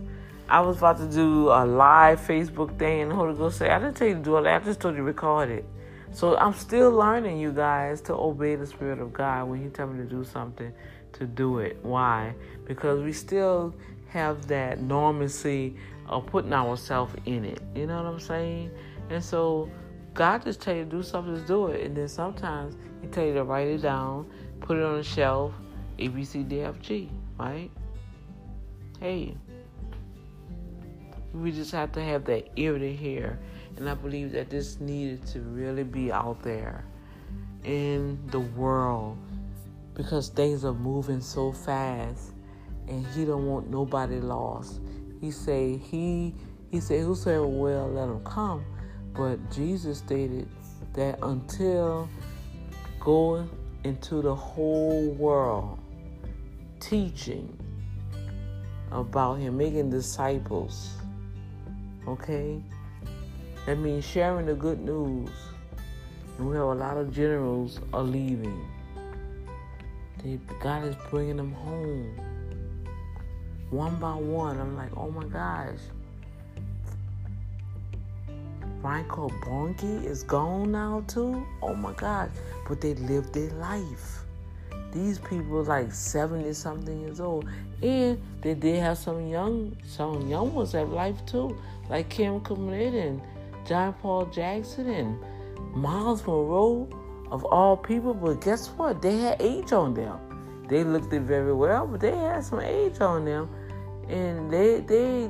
[0.53, 3.79] I was about to do a live Facebook thing, and the Holy Ghost said, I
[3.79, 4.61] didn't tell you to do all that.
[4.61, 5.65] I just told you to record it.
[6.11, 9.87] So I'm still learning, you guys, to obey the Spirit of God when He tell
[9.87, 10.71] me to do something,
[11.13, 11.79] to do it.
[11.81, 12.35] Why?
[12.65, 13.73] Because we still
[14.09, 15.75] have that normacy
[16.07, 17.59] of putting ourselves in it.
[17.73, 18.69] You know what I'm saying?
[19.09, 19.71] And so
[20.13, 21.83] God just tell you to do something, just do it.
[21.83, 25.51] And then sometimes He tell you to write it down, put it on a shelf,
[25.97, 27.71] A, B, C, D, F, G, right?
[28.99, 29.35] Hey,
[31.33, 33.39] we just have to have that ear to hear.
[33.77, 36.85] And I believe that this needed to really be out there
[37.63, 39.17] in the world
[39.95, 42.33] because things are moving so fast
[42.87, 44.79] and he don't want nobody lost.
[45.21, 46.35] He say he
[46.69, 48.65] he said whosoever will let him come.
[49.13, 50.47] But Jesus stated
[50.93, 52.09] that until
[52.99, 53.49] going
[53.83, 55.79] into the whole world,
[56.79, 57.57] teaching
[58.91, 60.95] about him, making disciples.
[62.07, 62.61] Okay?
[63.65, 65.29] That means sharing the good news.
[66.37, 68.67] And we have a lot of generals are leaving.
[70.23, 72.15] They, God is bringing them home.
[73.69, 74.59] One by one.
[74.59, 75.79] I'm like, oh my gosh.
[78.83, 81.45] Reinhold Bonnke is gone now too?
[81.61, 82.29] Oh my God.
[82.67, 84.25] But they lived their life.
[84.91, 87.49] These people like 70 something years old.
[87.81, 91.57] And they did have some young some young ones have life too.
[91.89, 93.21] Like Kim Clement and
[93.67, 95.19] John Paul Jackson and
[95.75, 96.87] Myles Munroe
[97.31, 98.13] of all people.
[98.13, 99.01] But guess what?
[99.01, 100.19] They had age on them.
[100.69, 103.49] They looked it very well, but they had some age on them.
[104.09, 105.29] And they they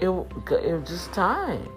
[0.00, 1.68] it, it was just time.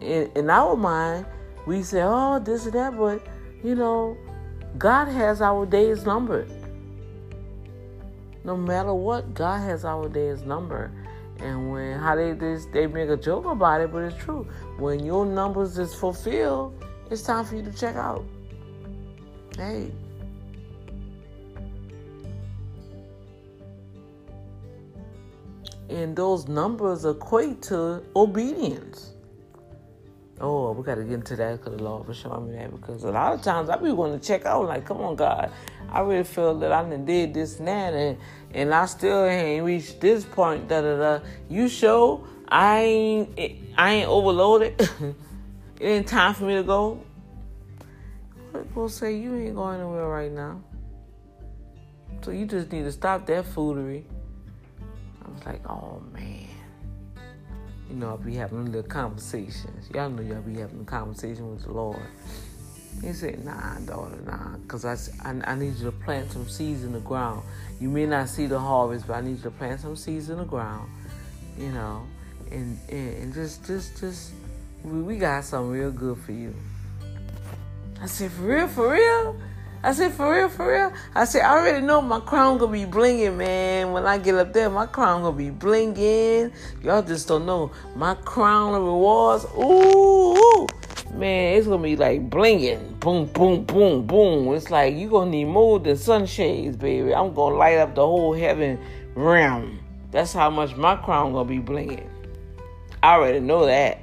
[0.00, 1.26] In, in our mind,
[1.66, 3.26] we say, oh, this and that, but
[3.62, 4.16] you know,
[4.76, 6.50] God has our days numbered.
[8.44, 10.92] No matter what, God has our days number.
[11.38, 14.46] And when how they this they make a joke about it, but it's true.
[14.78, 18.24] When your numbers is fulfilled, it's time for you to check out.
[19.56, 19.90] Hey,
[25.88, 29.12] and those numbers equate to obedience.
[30.40, 32.70] Oh, we got to get into that because the Lord was showing me that.
[32.72, 35.52] Because a lot of times I be going to check out, like, come on, God,
[35.94, 38.18] I really feel that I done did this and that, and,
[38.52, 40.68] and I still ain't reached this point.
[40.68, 41.24] Da da da.
[41.48, 44.80] You show I ain't I ain't overloaded.
[45.80, 47.00] it ain't time for me to go.
[48.74, 50.60] We'll say you ain't going anywhere right now.
[52.22, 54.04] So you just need to stop that foolery
[55.24, 56.48] I was like, oh man.
[57.88, 59.90] You know, I'll be having little conversations.
[59.94, 62.00] Y'all know y'all be having a conversation with the Lord.
[63.02, 64.94] He said, nah, daughter, nah, because I,
[65.28, 67.42] I, I, need you to plant some seeds in the ground.
[67.80, 70.38] You may not see the harvest, but I need you to plant some seeds in
[70.38, 70.90] the ground,
[71.58, 72.06] you know,
[72.50, 74.32] and, and, and just, just, just,
[74.82, 76.54] we, we got something real good for you.
[78.00, 79.36] I said, for real, for real?
[79.84, 80.92] I said, for real, for real?
[81.14, 83.92] I said, I already know my crown gonna be blinging, man.
[83.92, 86.54] When I get up there, my crown gonna be blinging.
[86.82, 87.70] Y'all just don't know.
[87.94, 90.66] My crown of rewards, ooh,
[91.14, 92.98] man, it's gonna be like blinging.
[93.00, 94.54] Boom, boom, boom, boom.
[94.54, 97.14] It's like you gonna need more than sunshades, baby.
[97.14, 98.78] I'm gonna light up the whole heaven
[99.14, 99.78] realm.
[100.10, 102.08] That's how much my crown gonna be blinging.
[103.02, 104.00] I already know that.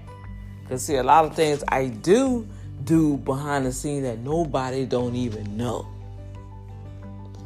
[0.67, 2.47] Cause see, a lot of things I do
[2.83, 5.87] do behind the scene that nobody don't even know.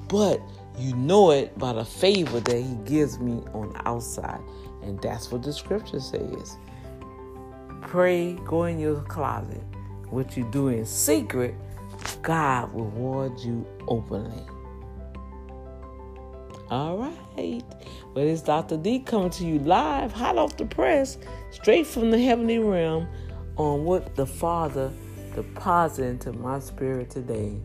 [0.07, 0.41] But
[0.77, 4.41] you know it by the favor that he gives me on the outside.
[4.83, 6.57] And that's what the scripture says.
[7.85, 9.61] Pray, go in your closet.
[10.09, 11.55] What you do in secret,
[12.21, 14.43] God will reward you openly.
[16.69, 17.63] All right.
[18.13, 18.77] Well, it's Dr.
[18.77, 21.17] D coming to you live, hot off the press,
[21.51, 23.07] straight from the heavenly realm
[23.57, 24.91] on what the Father
[25.35, 27.55] deposit into my spirit today.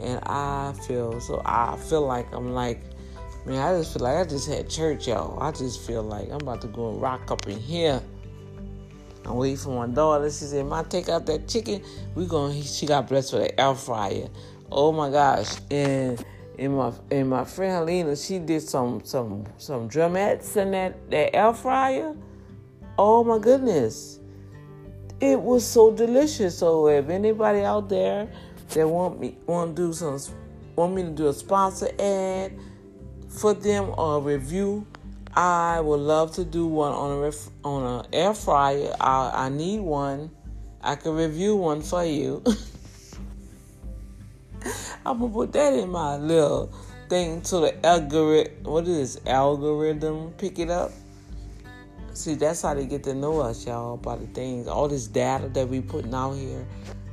[0.00, 2.80] And I feel so I feel like I'm like
[3.46, 5.40] man, I just feel like I just had church, y'all.
[5.42, 8.02] I just feel like I'm about to go and rock up in here.
[9.24, 10.26] I'm waiting for my daughter.
[10.30, 11.82] She said, "Ma, take out that chicken.
[12.14, 14.28] We going." To, she got blessed with an air fryer.
[14.70, 15.56] Oh my gosh!
[15.70, 16.24] And
[16.58, 21.34] and my and my friend Helena, she did some some some drumettes in that that
[21.36, 22.16] air fryer.
[22.98, 24.20] Oh my goodness!
[25.20, 26.58] it was so delicious.
[26.58, 28.28] So if anybody out there
[28.70, 30.18] that want me want to do some
[30.76, 32.58] want me to do a sponsor ad
[33.28, 34.86] for them or a review,
[35.34, 38.94] I would love to do one on a ref, on an air fryer.
[39.00, 40.30] I, I need one.
[40.82, 42.42] I could review one for you.
[45.06, 46.72] I'm gonna put that in my little
[47.08, 48.64] thing so the algorithm.
[48.64, 50.32] What is this algorithm?
[50.32, 50.90] Pick it up.
[52.12, 55.48] See, that's how they get to know us, y'all, by the things, all this data
[55.50, 56.66] that we putting out here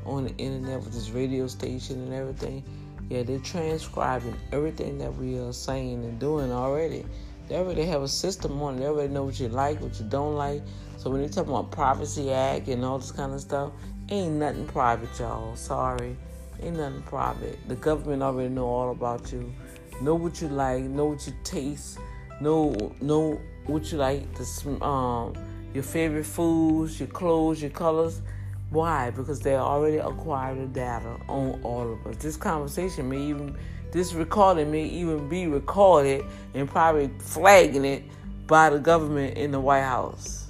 [0.05, 2.63] on the internet with this radio station and everything.
[3.09, 7.05] Yeah, they're transcribing everything that we are saying and doing already.
[7.47, 8.79] They already have a system on it.
[8.79, 10.61] They already know what you like, what you don't like.
[10.97, 13.71] So when they talk about Privacy Act and all this kind of stuff,
[14.09, 15.55] ain't nothing private, y'all.
[15.55, 16.17] Sorry.
[16.61, 17.59] Ain't nothing private.
[17.67, 19.53] The government already know all about you.
[20.01, 21.99] Know what you like, know what you taste,
[22.39, 25.33] know know what you like, the, um,
[25.73, 28.21] your favorite foods, your clothes, your colors.
[28.69, 29.11] Why?
[29.11, 32.17] Because they already acquired the data on all of us.
[32.17, 33.57] This conversation may even,
[33.91, 38.03] this recording may even be recorded and probably flagging it
[38.47, 40.47] by the government in the White House.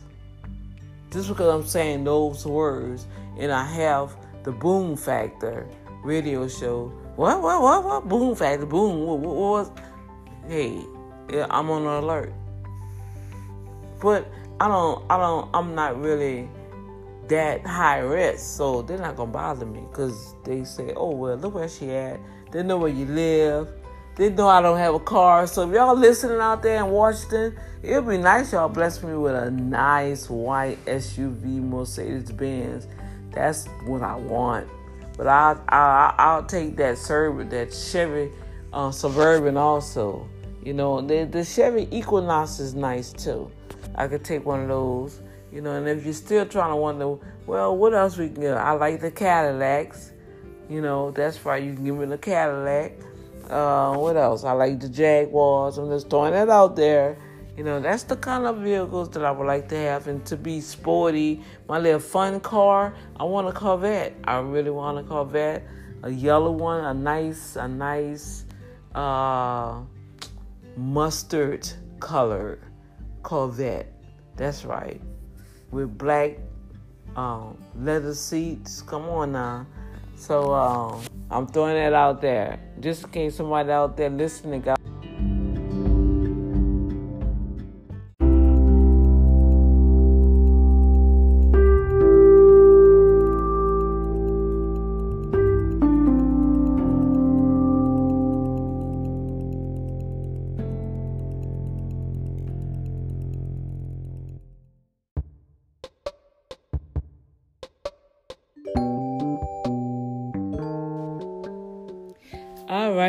[1.12, 3.08] Just because I'm saying those words
[3.38, 5.68] and I have the Boom Factor
[6.04, 8.08] radio show What, what, what, what?
[8.08, 9.06] Boom factor, boom.
[9.06, 9.72] What, what, what was?
[10.48, 10.84] Hey,
[11.50, 12.32] I'm on alert.
[14.00, 16.48] But I don't, I don't, I'm not really
[17.28, 21.56] that high risk, so they're not gonna bother me because they say, "Oh well, look
[21.56, 22.20] where she at."
[22.58, 23.70] They know where you live.
[24.16, 25.46] They know I don't have a car.
[25.46, 29.36] So if y'all listening out there in Washington, it'd be nice y'all bless me with
[29.36, 32.88] a nice white SUV Mercedes Benz.
[33.32, 34.68] That's what I want.
[35.18, 38.32] But I I I'll take that Serv that Chevy
[38.74, 40.28] uh, Suburban also.
[40.64, 43.52] You know, the the Chevy Equinox is nice too.
[43.94, 45.22] I could take one of those.
[45.52, 48.58] You know, and if you're still trying to wonder, well, what else we can get?
[48.58, 50.14] I like the Cadillacs.
[50.70, 52.94] You know, that's why You can give me the Cadillac.
[53.50, 54.44] Uh, what else?
[54.44, 55.78] I like the Jaguars.
[55.78, 57.18] I'm just throwing that out there.
[57.56, 60.08] You know, that's the kind of vehicles that I would like to have.
[60.08, 64.16] And to be sporty, my little fun car, I want a Corvette.
[64.26, 65.66] I really want a Corvette.
[66.04, 68.46] A yellow one, a nice, a nice
[68.94, 69.82] uh,
[70.76, 71.68] mustard
[72.00, 72.62] colored
[73.24, 73.92] Corvette.
[74.36, 75.02] That's right.
[75.72, 76.38] With black
[77.16, 78.82] um, leather seats.
[78.84, 79.66] Come on now.
[80.18, 84.80] So um, I'm throwing that out there, just in case somebody out there listening got.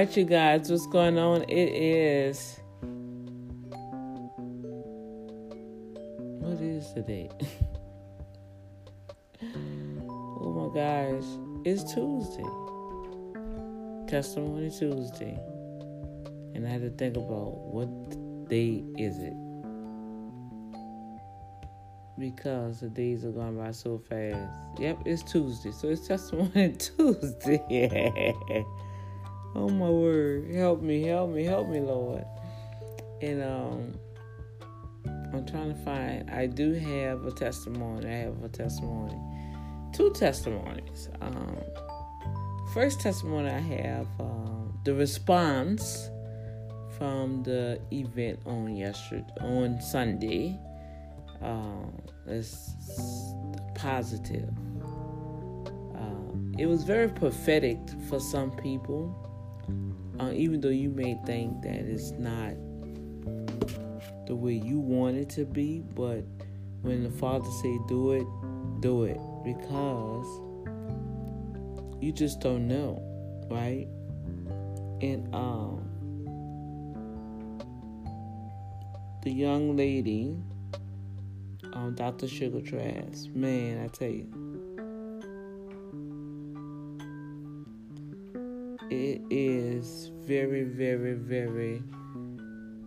[0.08, 1.42] Right, you guys, what's going on?
[1.42, 2.60] It is.
[6.40, 7.28] What is today?
[10.08, 11.24] oh my gosh,
[11.66, 12.42] it's Tuesday.
[14.08, 15.38] Testimony Tuesday.
[16.54, 17.90] And I had to think about what
[18.48, 19.34] day is it?
[22.18, 24.50] Because the days are going by so fast.
[24.78, 25.70] Yep, it's Tuesday.
[25.70, 28.34] So it's Testimony Tuesday.
[29.54, 30.50] Oh my word.
[30.50, 32.24] Help me, help me, help me, Lord.
[33.22, 33.98] And um
[35.32, 38.06] I'm trying to find I do have a testimony.
[38.08, 39.18] I have a testimony.
[39.92, 41.08] Two testimonies.
[41.20, 41.56] Um
[42.74, 46.10] first testimony I have um, the response
[46.98, 50.58] from the event on yesterday on Sunday.
[51.40, 51.92] Um
[52.26, 52.74] it's
[53.74, 54.50] positive.
[55.94, 57.78] Uh, it was very prophetic
[58.08, 59.27] for some people
[60.20, 62.54] uh, even though you may think that it's not
[64.26, 66.22] the way you want it to be, but
[66.82, 68.26] when the Father say do it,
[68.80, 70.26] do it because
[72.00, 73.02] you just don't know,
[73.50, 73.86] right?
[75.00, 75.88] And um,
[79.22, 80.36] the young lady,
[81.72, 82.28] um, Dr.
[82.28, 84.47] Sugar Trash, man, I tell you
[88.90, 91.82] it is very, very, very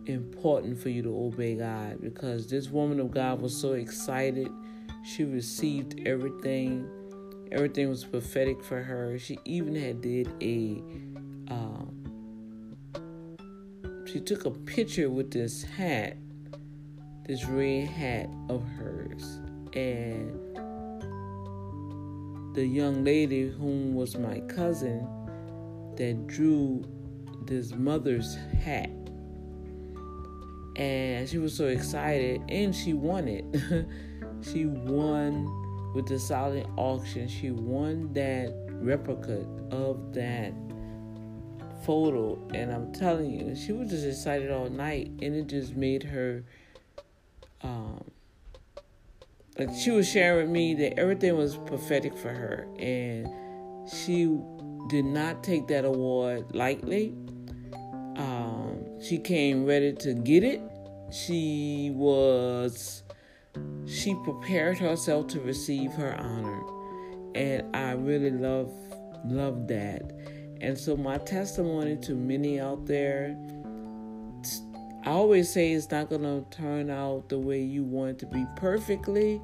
[0.06, 4.48] important for you to obey God because this woman of God was so excited.
[5.04, 6.88] She received everything.
[7.52, 9.18] Everything was prophetic for her.
[9.18, 10.82] She even had did a
[11.52, 12.02] um,
[14.10, 16.16] she took a picture with this hat,
[17.26, 19.40] this red hat of hers.
[19.74, 20.38] And
[22.54, 25.06] the young lady whom was my cousin
[25.96, 26.84] that drew
[27.46, 28.90] this mother's hat.
[30.76, 33.44] And she was so excited and she won it.
[34.42, 37.28] she won with the silent auction.
[37.28, 40.54] She won that replica of that
[41.84, 42.38] photo.
[42.54, 46.44] And I'm telling you, she was just excited all night and it just made her
[47.62, 48.02] um
[49.58, 53.28] like she was sharing with me that everything was prophetic for her and
[53.88, 54.26] she
[54.88, 57.14] did not take that award lightly.
[58.16, 60.60] Um, she came ready to get it.
[61.10, 63.02] She was,
[63.86, 66.62] she prepared herself to receive her honor,
[67.34, 68.72] and I really love
[69.24, 70.02] love that.
[70.60, 73.36] And so my testimony to many out there,
[75.04, 78.46] I always say it's not gonna turn out the way you want it to be
[78.56, 79.40] perfectly,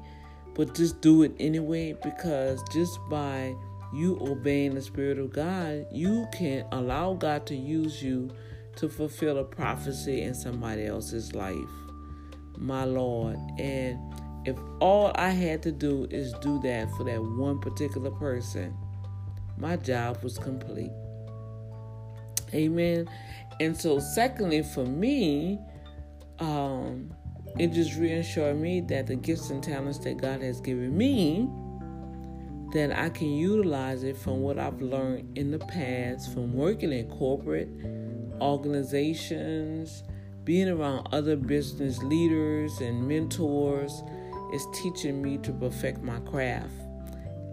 [0.55, 3.53] but just do it anyway because just by
[3.93, 8.29] you obeying the Spirit of God, you can allow God to use you
[8.75, 11.57] to fulfill a prophecy in somebody else's life.
[12.57, 13.37] My Lord.
[13.57, 13.99] And
[14.45, 18.75] if all I had to do is do that for that one particular person,
[19.57, 20.91] my job was complete.
[22.53, 23.09] Amen.
[23.59, 25.59] And so, secondly, for me,
[26.39, 27.13] um,
[27.57, 31.49] it just reassured me that the gifts and talents that God has given me,
[32.73, 37.09] that I can utilize it from what I've learned in the past from working in
[37.09, 37.69] corporate
[38.41, 40.03] organizations,
[40.43, 44.03] being around other business leaders and mentors
[44.53, 46.73] is teaching me to perfect my craft.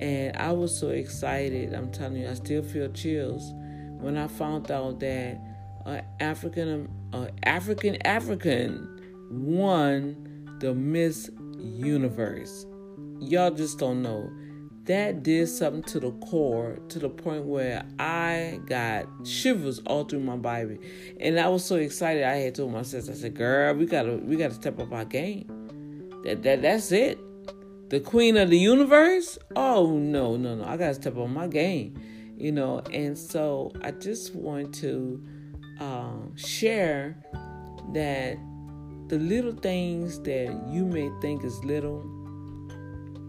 [0.01, 1.73] And I was so excited.
[1.73, 3.53] I'm telling you, I still feel chills
[4.01, 5.41] when I found out that
[5.87, 9.01] uh, African uh, African African
[9.31, 12.67] won the Miss Universe.
[13.21, 14.31] Y'all just don't know.
[14.87, 20.21] That did something to the core to the point where I got shivers all through
[20.21, 20.79] my body.
[21.19, 24.15] And I was so excited I had told my sister, I said, girl, we gotta
[24.17, 25.49] we gotta step up our game.
[26.25, 27.19] That that that's it.
[27.89, 29.39] The queen of the universe?
[29.55, 30.65] Oh no, no, no.
[30.65, 32.01] I gotta step up my game.
[32.37, 35.25] You know, and so I just want to
[35.81, 37.17] um, share
[37.93, 38.37] that
[39.09, 42.05] the little things that you may think is little,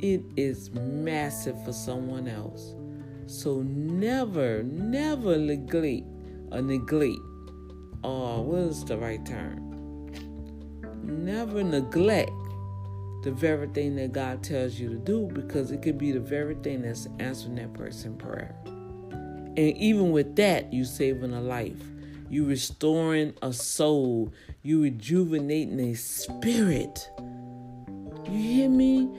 [0.01, 2.75] it is massive for someone else.
[3.25, 6.05] So never, never neglect
[6.51, 7.19] or neglect,
[8.03, 9.63] or what is the right term?
[11.03, 12.31] Never neglect
[13.23, 16.55] the very thing that God tells you to do because it could be the very
[16.55, 18.55] thing that's answering that person prayer.
[18.65, 21.81] And even with that, you saving a life
[22.29, 27.09] you restoring a soul, you rejuvenating a spirit.
[28.25, 29.09] You hear me?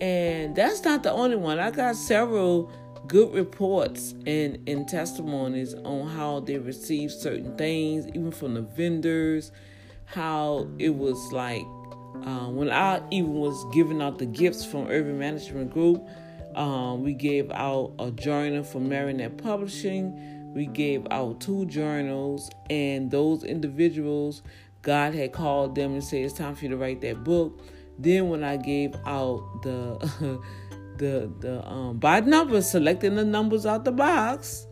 [0.00, 1.58] And that's not the only one.
[1.58, 2.70] I got several
[3.06, 9.50] good reports and, and testimonies on how they received certain things, even from the vendors,
[10.04, 11.62] how it was like
[12.24, 16.06] uh, when I even was giving out the gifts from Urban Management Group,
[16.54, 23.10] um, we gave out a journal from Marinette Publishing we gave out two journals, and
[23.10, 24.42] those individuals,
[24.82, 27.60] God had called them and said, It's time for you to write that book.
[27.98, 30.40] Then, when I gave out the
[30.98, 34.66] the the um, by numbers, selecting the numbers out the box,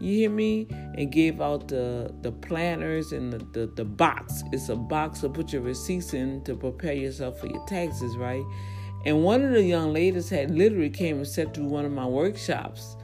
[0.00, 0.66] you hear me?
[0.96, 4.42] And gave out the the planners and the, the, the box.
[4.52, 8.44] It's a box to put your receipts in to prepare yourself for your taxes, right?
[9.04, 12.06] And one of the young ladies had literally came and sat through one of my
[12.06, 12.96] workshops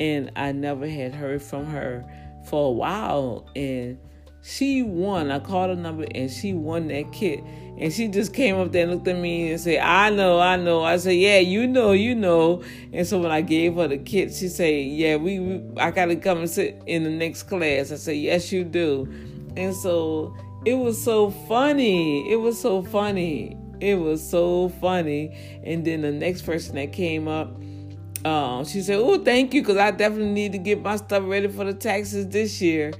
[0.00, 2.04] and I never had heard from her
[2.48, 3.48] for a while.
[3.54, 3.98] And
[4.42, 5.30] she won.
[5.30, 7.40] I called her number and she won that kit.
[7.76, 10.56] And she just came up there and looked at me and said, I know, I
[10.56, 10.84] know.
[10.84, 12.62] I said, Yeah, you know, you know.
[12.92, 16.16] And so when I gave her the kit, she said, Yeah, we, we I gotta
[16.16, 17.90] come and sit in the next class.
[17.90, 19.08] I said, Yes, you do.
[19.56, 22.30] And so it was so funny.
[22.30, 23.56] It was so funny.
[23.80, 25.60] It was so funny.
[25.64, 27.60] And then the next person that came up,
[28.24, 31.48] um, she said, "Oh, thank you, because I definitely need to get my stuff ready
[31.48, 32.92] for the taxes this year."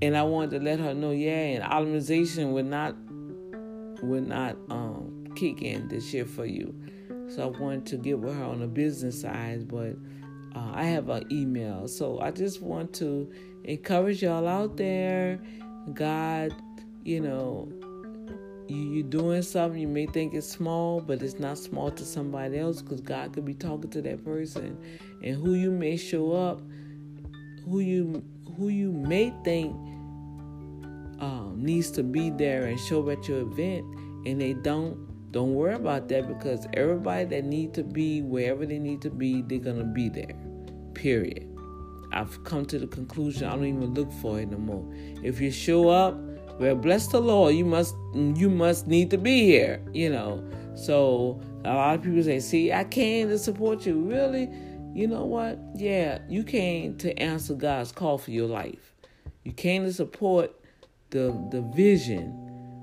[0.00, 2.94] And I wanted to let her know, yeah, and optimization would not
[4.02, 6.74] would not um, kick in this year for you.
[7.28, 9.96] So I wanted to get with her on the business side, but
[10.54, 11.86] uh, I have an email.
[11.86, 13.30] So I just want to
[13.64, 15.40] encourage y'all out there.
[15.94, 16.52] God,
[17.04, 17.68] you know,
[18.70, 22.58] you, are doing something you may think it's small but it's not small to somebody
[22.58, 24.78] else because god could be talking to that person
[25.24, 26.60] and who you may show up
[27.64, 28.22] who you
[28.56, 29.74] who you may think
[31.20, 33.84] um, needs to be there and show at your event
[34.26, 38.78] and they don't don't worry about that because everybody that need to be wherever they
[38.78, 40.34] need to be they're gonna be there
[40.94, 41.46] period.
[42.12, 44.84] I've come to the conclusion i don't even look for it no more.
[45.22, 46.18] If you show up
[46.58, 50.44] well bless the lord you must you must need to be here you know.
[50.74, 54.02] So a lot of people say see i came to support you.
[54.02, 54.50] Really?
[54.92, 55.58] You know what?
[55.76, 58.92] Yeah you came to answer god's call for your life.
[59.44, 60.59] You came to support
[61.10, 62.36] the the vision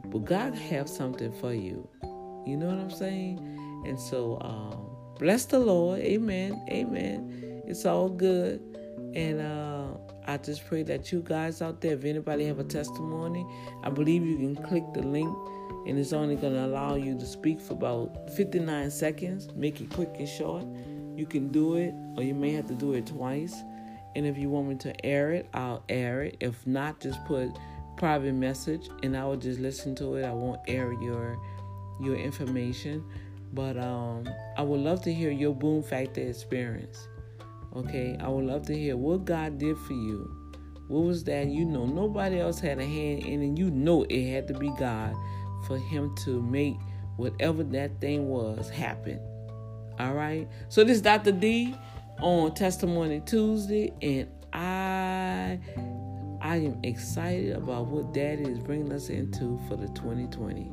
[0.05, 1.87] but god have something for you
[2.45, 3.37] you know what i'm saying
[3.85, 4.87] and so um,
[5.19, 8.61] bless the lord amen amen it's all good
[9.15, 9.87] and uh
[10.29, 13.47] I just pray that you guys out there, if anybody have a testimony,
[13.81, 15.33] I believe you can click the link
[15.87, 19.47] and it's only going to allow you to speak for about 59 seconds.
[19.55, 20.65] Make it quick and short.
[21.15, 23.55] You can do it, or you may have to do it twice.
[24.15, 26.37] And if you want me to air it, I'll air it.
[26.41, 27.57] If not, just put
[27.97, 30.25] private message and I will just listen to it.
[30.25, 31.37] I won't air your
[31.99, 33.03] your information.
[33.53, 34.27] But um,
[34.57, 37.07] I would love to hear your boom factor experience.
[37.75, 40.29] Okay, I would love to hear what God did for you.
[40.87, 41.47] What was that?
[41.47, 43.57] You know, nobody else had a hand in it.
[43.57, 45.13] You know it had to be God
[45.65, 46.75] for Him to make
[47.17, 49.19] whatever that thing was happen.
[49.99, 50.47] All right.
[50.69, 51.31] So this is Dr.
[51.31, 51.75] D
[52.21, 55.59] on Testimony Tuesday, and I
[56.41, 60.71] I am excited about what Daddy is bringing us into for the 2020.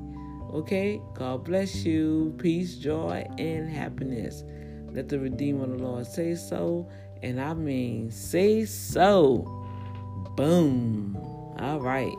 [0.53, 1.01] Okay?
[1.15, 2.35] God bless you.
[2.39, 4.45] Peace, joy, and happiness.
[4.93, 6.89] Let the Redeemer of the Lord say so.
[7.23, 9.45] And I mean, say so.
[10.37, 11.17] Boom.
[11.59, 12.15] All right.